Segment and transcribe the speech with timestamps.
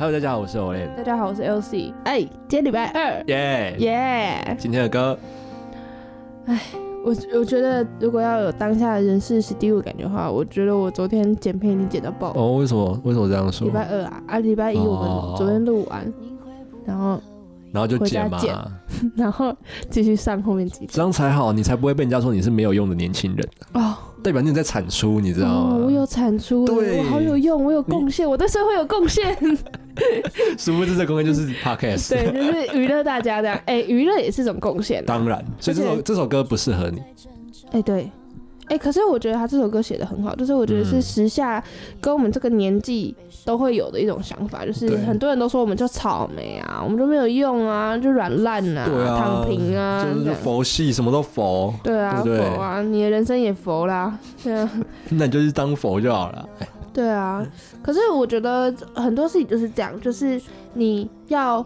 [0.00, 0.94] Hello，大家好，我是 Olen。
[0.94, 1.92] 大家好，我是 LC。
[2.04, 4.56] 哎，今天礼拜二，耶耶！
[4.56, 5.18] 今天的歌，
[6.46, 6.60] 哎
[7.04, 12.32] 我我觉得如果要有当下的人事史蒂夫感觉的话，我觉得我昨天剪片已经剪到爆。
[12.36, 13.00] 哦，为什么？
[13.02, 13.72] 为什么这样说礼？
[13.72, 16.12] 拜二啊，啊，礼拜一我哦们昨天录完，
[16.84, 17.20] 然后
[17.72, 18.40] 然后就剪嘛
[19.16, 19.52] 然后
[19.90, 20.90] 继续上后面几集。
[20.92, 25.74] 这样才好，你才不会被人家说你是没有用的年轻人，哦，代表你在产出，你知道吗？
[25.74, 29.36] 哦，我有产出，对我好有用，我有贡献，我对社会有贡献。
[30.58, 32.10] 殊不知这贡献就是 podcast。
[32.10, 33.58] 对，就是娱乐大家这样。
[33.66, 35.04] 哎，娱乐也是一种贡献。
[35.04, 37.02] 当然，所以这首这首歌不适合你。
[37.72, 38.10] 哎，对，
[38.66, 41.62] 哎，可是我觉得他这首歌写的很好，就是我觉得是嗯时下
[42.00, 48.86] 跟我们这个年纪都会有的一种想法，就是很多人都说我们就草莓啊，我们就没有用啊，就软烂啊，
[49.18, 54.70] 躺平啊，就是佛系，什么都佛，对啊，对不对佛啊，你的人生也佛啦，对啊，
[55.10, 56.48] 那你就是当佛就好了。
[56.88, 57.46] 哎对啊。
[57.82, 60.40] 可是我觉得很多事情就是这样，就是
[60.74, 61.64] 你要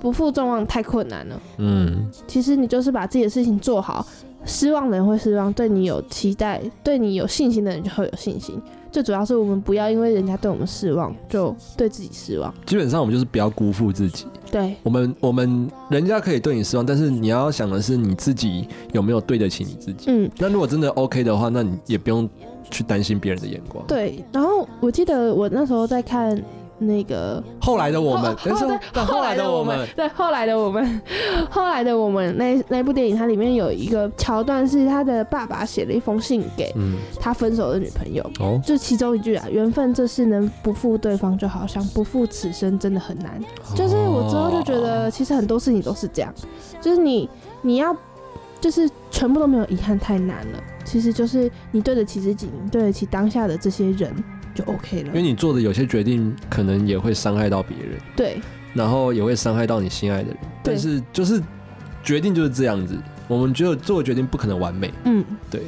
[0.00, 1.40] 不负众望太困难了。
[1.58, 4.06] 嗯，其实你就是把自己的事情做好，
[4.44, 8.60] 失望的人会失望，对你有期待、对你有信心的人就会有信心。
[8.90, 12.52] 最主要是我们不要因为人家对我们失望，就对自己失望。
[12.66, 14.26] 基本上我们就是不要辜负自己。
[14.50, 20.06] 对我们我们人家可以对你失望，但是你要想的是你自己有没有对得起你自己。
[20.08, 22.28] 嗯，那如果真的 OK 的话，那你也不用
[22.68, 23.84] 去担心别人的眼光。
[23.86, 24.24] 对。
[24.32, 26.36] 然后我记得我那时候在看
[26.80, 31.00] 那个后来的我们，但是后对后来的我们，对，后来的我们，
[31.50, 43.38] 后来的我们那那部电影，它里面有一个桥段是他的爸爸写了一封信给嗯，他分手的女朋友，哦，就其中一句啊，缘分这事能不负对方就好，像不负此生真的很难。
[43.74, 46.32] 就是我之后就觉得，其实很多事情都是这样，
[46.80, 47.28] 就是你
[47.60, 47.94] 你要
[48.60, 54.12] 就是全部都没有遗憾太难了，其实就是你对得起自己，你对得起当下的这些人
[54.60, 55.22] 就 OK 了因为。
[55.22, 58.40] 你做的有些决定，可能也会伤害到别人，对
[58.74, 60.36] 然后也会伤害到你心爱的人。
[60.62, 61.40] 对但是就是
[62.02, 62.96] 决定就是这样子，
[63.28, 65.62] 我们只有做决定不可能完美，嗯，对，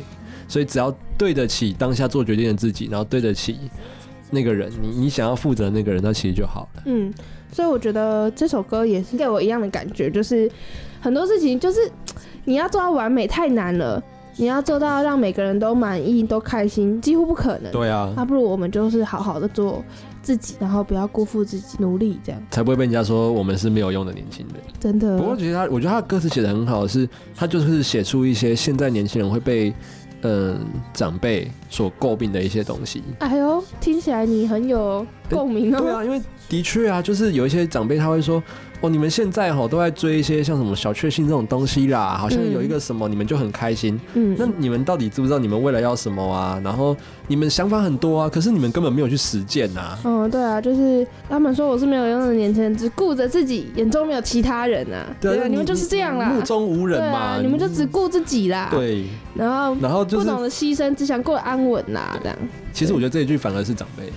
[0.49, 3.59] 所以只要对得起当下做决定的自己，然后对得起
[4.31, 6.83] 那个人，你你想要负责的那个人，那其实就好了。
[6.87, 7.13] 嗯，
[7.53, 10.51] 所以我觉得这首歌也是给我一样的感觉，就是
[11.01, 11.81] 很多事情就是
[12.45, 14.03] 你要做到完美太难了，
[14.37, 17.71] 你要做到让每个人都满意、都开心，几乎不可能。
[17.73, 19.85] 对啊，那不如我们就是好好的做
[20.23, 24.57] 自己，然后不要辜负自己，努力这样，才不会被人家说我们是没有用的年轻人。
[24.81, 25.19] 真的。
[25.19, 29.73] 不过，觉得他，我觉得他的歌词写的很好，是他就是写出一些现在年轻人会被
[30.23, 30.59] 嗯
[30.95, 33.03] 长辈所诟病的一些东西。
[33.19, 35.81] 哎呦，听起来你很有共鸣哦。
[35.81, 38.43] 对啊，因为的确啊，就是有一些长辈他会说，
[38.81, 43.99] 哦，你们现在哈都在追一些像什么小确幸这种东西啦，好像嗯有一个什么你们就很开心。
[44.15, 46.61] 嗯，那你们到底知不知道你们未来要什么啊？
[46.63, 46.97] 然后
[47.29, 49.97] 你们想法很多啊，可是你们根本没有去实践呐。
[50.05, 55.07] 嗯，对啊，就是他们说我是没有用的年轻人，只顾着自己，眼中没有其他人啊。
[55.21, 56.29] 对啊，你们就是这样啦。
[56.29, 58.69] 目中无人嘛，啊，你们就只顾自己啦。。
[58.71, 62.37] 对，然后然后就是不懂得牺牲，只想过得安稳啦，这样。
[62.73, 64.13] 其实我觉得这一句反而是长辈。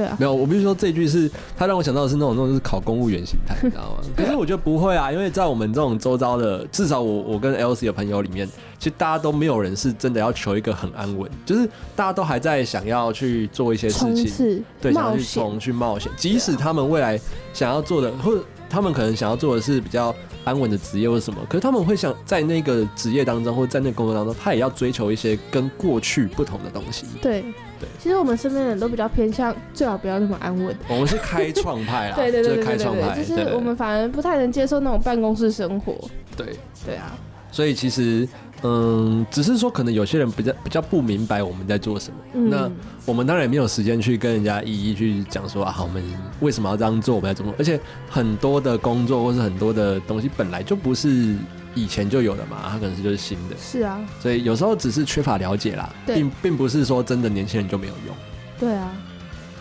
[0.00, 3.98] 对啊，没有，我必须说这句是他让我想到的是那种那种就是考公务员心态，你知道吗？
[4.16, 17.20] 可是我觉得不会啊，因为在我们这种周遭的，至少我我跟 L C 的朋友里面，其实大家都没有人是真的要求一个很安稳，就是大家都还在想要去做一些事情，对，想要，去冲去冒险，即使他们未来
[17.52, 20.14] 想要做的，或者他们可能想要做的是比较
[20.44, 27.04] 安稳的职业或者什么，可是他们会想在那个职业当中或者在那个工作当中，他也要追求一些跟过去不同的东西。
[27.20, 27.42] 对
[27.80, 30.74] 对其实我们身边的人都比较偏向，最好不要那么安稳。
[30.88, 35.94] 我们是开创派啦，对对对就是对对对开创派，对，就是我们反而不太能接受那种办公室生活。
[36.36, 36.56] 对对。
[36.86, 37.14] 对啊，
[37.52, 38.28] 所以其实，
[38.62, 42.16] 嗯，只是说可能有些人比较比较不明白我们在做什么。
[42.34, 42.70] 嗯，那
[43.04, 46.02] 我们当然也没有时间去跟人家一一去讲说啊，我们
[46.40, 47.58] 为什么要这样做，我们要怎么做。
[47.58, 51.36] 而且很多的工作或是很多的东西本来就不是
[51.74, 53.56] 以前就有的嘛，它可能是就是新的。
[53.60, 58.14] 是啊，所以有时候只是缺乏了解啦，并并不是说真的年轻人就没有用。
[58.58, 58.92] 对啊，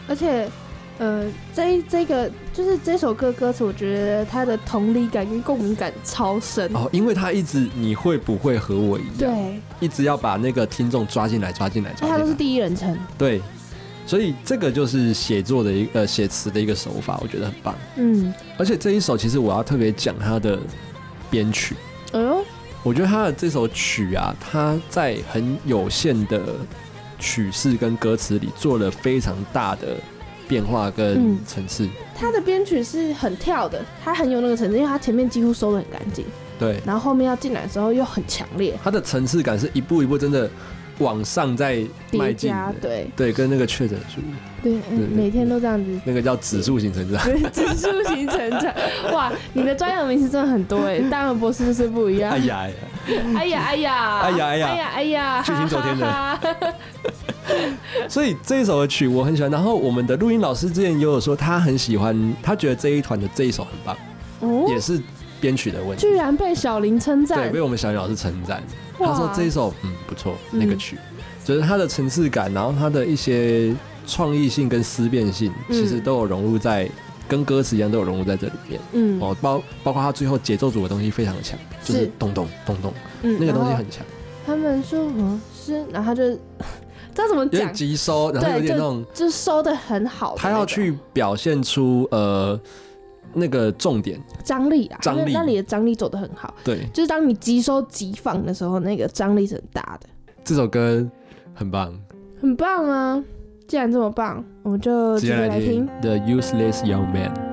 [0.08, 0.48] 而且。
[1.00, 1.26] 呃，
[1.56, 6.70] 这这个就是这首歌歌词，我觉得它的同理感跟共鸣感超深。
[6.76, 12.34] 哦，因为他一直你会不会和我一样，对，一直要把那个听众抓进来，抓进来，抓它都是。
[12.34, 12.98] 第一人称。
[13.18, 13.42] 对，
[14.06, 17.74] 所以这个就是写作的一呃写词的一个手法，我觉得很棒。
[17.96, 20.60] 嗯，而且这一首其实我要特别讲它的
[21.30, 21.76] 编曲，
[22.12, 22.44] 哎呦，
[22.84, 26.42] 我觉得他的这首曲啊，他在很有限的
[27.18, 29.96] 曲式跟歌词里做了非常大的
[30.50, 31.88] 变化跟嗯层次。
[32.14, 36.26] 他的编曲是很跳的，他很有那个层次，因为他前面几乎收的很干净，
[36.60, 38.78] 对，然后后面要进来的时候又很强烈。
[38.84, 40.50] 他的层次感是一步一步真的
[40.98, 41.78] 往上在
[42.12, 44.20] 迈叠进的，加对对，跟那个确诊数，
[44.62, 46.02] 对，嗯每天都这样子。
[46.04, 47.24] 那个叫指数型成长。
[47.24, 48.74] 对，指数型成长，
[49.14, 49.32] 哇！
[49.54, 52.32] 你的专有名词真的很多哎，大文博士就是不一样。
[52.32, 52.68] 哎呀，
[53.38, 56.74] 哎呀哎呀，哎呀哎呀哎呀哎呀，剧情走天的哈哈哈
[58.08, 59.52] 所以这一首的曲我很喜欢。
[59.52, 63.98] 然后我们的录音老师之前也有说，他很喜欢，他觉得这一团的这一首很棒，
[64.42, 65.02] 哦，也是
[65.42, 66.14] 编曲的问题居。
[66.14, 68.62] 然被小林称赞对，被，我们小林老师称赞。
[68.98, 70.98] 他说这一首嗯不错，嗯那个曲
[71.46, 73.74] 就是它的层次感，然后它的一些
[74.06, 76.90] 创意性跟思辨性，嗯其实都有融入在。
[77.28, 82.92] 跟歌词一样，都有融入在这里面嗯哦，包包括他最后节奏组的东西非常的强，就是是咚咚咚咚，
[83.22, 83.74] 嗯那个东西。
[83.76, 84.04] 很强，
[84.48, 86.36] 他们说我是，然后他就
[87.28, 90.52] 有点讲，急收，然后对有点那种就收的很好的那种。
[90.52, 92.60] 他要去表现出呃
[93.34, 100.10] 那个重点，张力啊，张力那那里的张力走的很好，对，就是当你急收急放的时候，那个张力是很大的，
[100.44, 101.06] 这首歌
[101.54, 101.94] 很棒，
[102.42, 103.24] 很棒啊！
[103.68, 105.90] 既然这么棒，我们就直接下来来听听。
[106.02, 107.49] The Useless Young Man。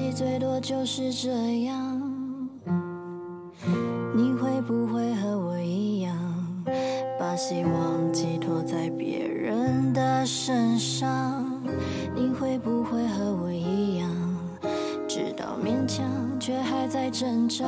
[0.00, 1.28] 己最多就是这
[1.64, 2.00] 样？
[4.14, 6.16] 你会不会和我一样，
[7.18, 11.44] 把希望寄托在别人的身上？
[12.14, 14.08] 你会不会和我一样，
[15.06, 16.06] 知道勉强
[16.40, 17.66] 却还在挣扎？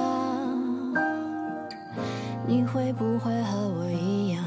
[2.46, 4.42] 你会不会和我一样？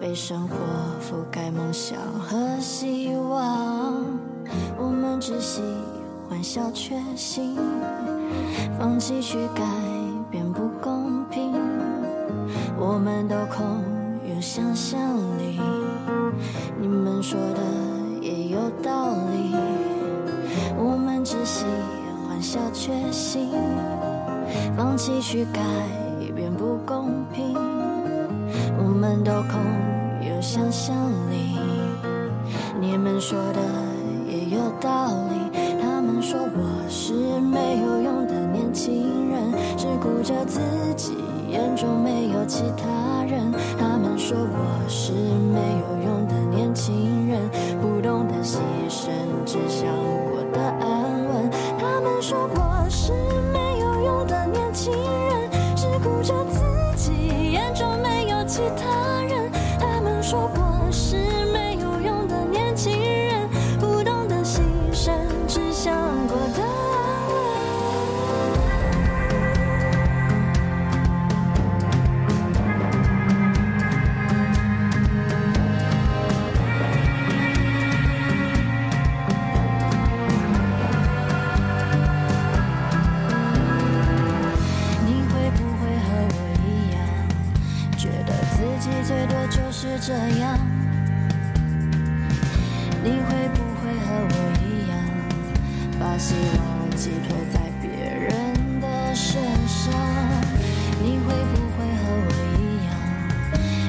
[0.00, 0.56] 被生活
[1.02, 3.94] 覆盖梦想和希望，
[4.78, 5.60] 我们只喜
[6.28, 7.56] 欢小确幸，
[8.78, 9.62] 放弃去改
[10.30, 11.54] 变不公平。
[12.78, 13.82] 我们都空
[14.28, 15.00] 有想象
[15.38, 15.58] 力，
[16.78, 17.62] 你们说的
[18.20, 19.56] 也有道理。
[20.76, 21.64] 我们只喜
[22.28, 23.48] 欢小确幸，
[24.76, 25.60] 放弃去改
[26.36, 27.56] 变不公平。
[28.76, 29.58] 我们都空
[30.20, 30.94] 有想象
[31.30, 31.58] 力，
[32.78, 33.60] 你们说的
[34.30, 35.37] 也有道理。
[36.28, 40.60] 说我是没有用的年轻人，只顾着自
[40.94, 41.14] 己，
[41.48, 42.84] 眼中没有其他
[89.28, 90.58] 多就是这样？
[93.04, 94.34] 你会不会和我
[94.64, 94.98] 一样，
[96.00, 98.30] 把希望寄托在别人
[98.80, 99.92] 的身上？
[101.00, 102.90] 你会不会和我一样，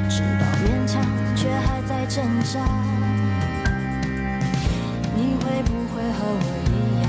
[0.10, 1.02] 知道勉强
[1.36, 2.60] 却还在挣扎？
[5.16, 7.06] 你会不会和我一样，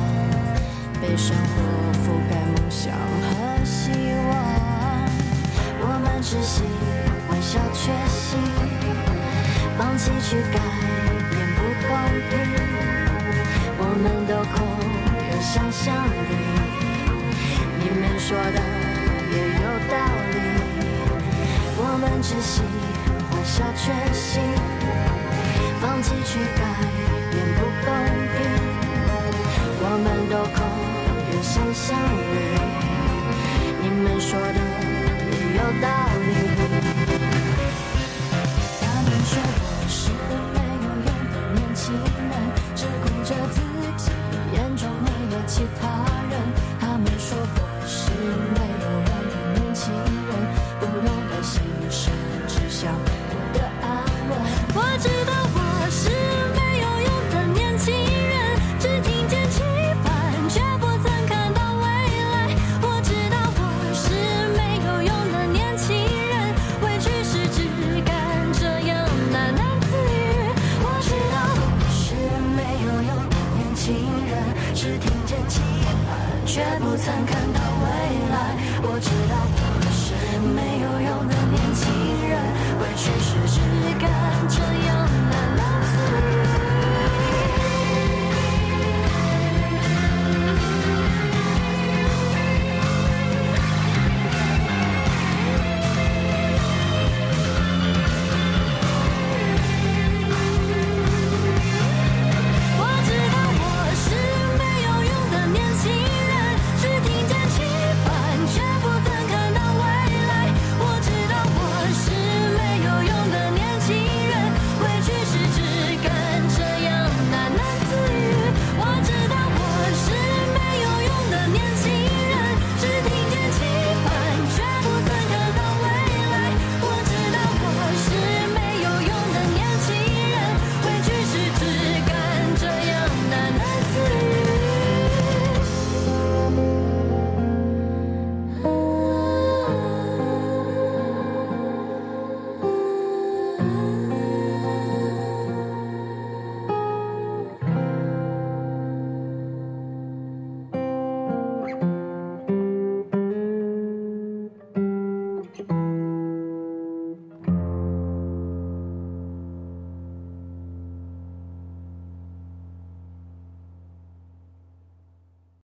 [1.00, 1.52] 被生活
[2.00, 3.28] 覆盖梦想和
[3.64, 3.90] 希
[4.28, 4.30] 望？
[5.82, 7.09] 我们只喜欢
[7.40, 8.38] 小确幸，
[9.78, 10.60] 放弃去改
[11.30, 11.90] 变不公
[12.28, 12.32] 平。
[13.78, 14.56] 我们都空
[15.30, 15.88] 有想象
[16.28, 16.32] 力，
[17.80, 18.60] 你们说的
[19.32, 19.92] 也有道
[20.30, 20.36] 理。
[21.76, 22.60] 我们只喜
[23.30, 23.82] 欢小确
[24.12, 24.42] 幸，
[25.80, 26.62] 放弃去改
[27.30, 27.88] 变不公
[28.36, 28.38] 平。
[29.82, 30.58] 我们都空
[31.32, 31.96] 有想象
[32.30, 32.36] 力，
[33.80, 34.60] 你们说的
[35.32, 35.88] 也有道
[36.20, 36.68] 理